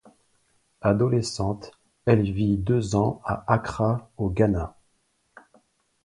Adolescente, 0.81 1.73
elle 2.07 2.23
vit 2.31 2.57
deux 2.57 2.95
ans 2.95 3.21
à 3.23 3.43
Accra 3.45 4.09
au 4.17 4.31
Ghana. 4.31 4.75